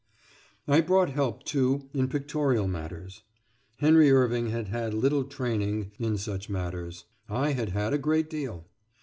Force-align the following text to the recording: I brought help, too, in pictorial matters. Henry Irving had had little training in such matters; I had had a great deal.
I 0.67 0.81
brought 0.81 1.11
help, 1.11 1.43
too, 1.43 1.87
in 1.93 2.07
pictorial 2.07 2.67
matters. 2.67 3.21
Henry 3.77 4.09
Irving 4.09 4.47
had 4.49 4.69
had 4.69 4.95
little 4.95 5.25
training 5.25 5.91
in 5.99 6.17
such 6.17 6.49
matters; 6.49 7.05
I 7.29 7.51
had 7.51 7.69
had 7.69 7.93
a 7.93 7.99
great 7.99 8.27
deal. 8.27 8.65